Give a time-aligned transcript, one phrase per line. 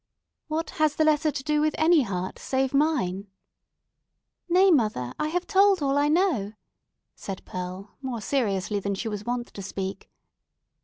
[0.47, 3.27] "What has the letter to do with any heart save mine?"
[4.49, 6.53] "Nay, mother, I have told all I know,"
[7.13, 10.09] said Pearl, more seriously than she was wont to speak.